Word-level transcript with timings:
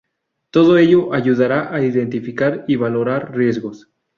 Todo 0.49 0.79
ello 0.79 1.13
ayudará 1.13 1.75
a 1.75 1.83
identificar 1.83 2.65
y 2.67 2.75
valorar 2.75 3.35
riesgos. 3.37 3.93